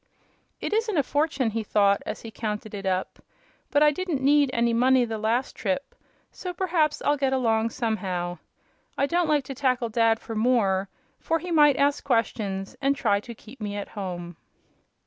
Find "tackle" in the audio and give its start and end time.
9.53-9.89